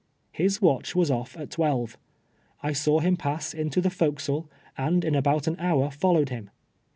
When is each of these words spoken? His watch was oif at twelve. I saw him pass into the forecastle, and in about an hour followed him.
His 0.31 0.59
watch 0.63 0.95
was 0.95 1.11
oif 1.11 1.39
at 1.39 1.51
twelve. 1.51 1.95
I 2.63 2.73
saw 2.73 3.01
him 3.01 3.17
pass 3.17 3.53
into 3.53 3.81
the 3.81 3.91
forecastle, 3.91 4.49
and 4.75 5.05
in 5.05 5.13
about 5.13 5.45
an 5.45 5.57
hour 5.59 5.91
followed 5.91 6.29
him. 6.29 6.49